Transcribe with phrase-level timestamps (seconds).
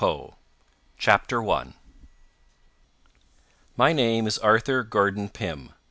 [0.01, 0.07] G.
[0.07, 0.31] PYM.
[0.97, 1.75] CHAPTER 1
[3.77, 5.73] My name is Arthur Gordon Pym.